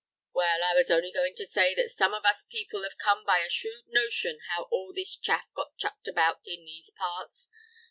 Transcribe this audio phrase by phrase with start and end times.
[0.33, 3.41] Well, I was only going to say that some of us people have come by
[3.41, 7.49] a shrewd notion how all this chaff got chucked about in these parts.